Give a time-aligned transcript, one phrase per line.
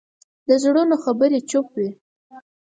[0.47, 1.89] د زړونو خبرې چوپ وي